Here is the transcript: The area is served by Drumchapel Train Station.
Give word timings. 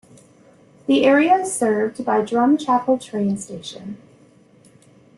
The 0.87 1.05
area 1.05 1.35
is 1.35 1.53
served 1.53 2.03
by 2.03 2.21
Drumchapel 2.23 2.99
Train 2.99 3.37
Station. 3.37 3.97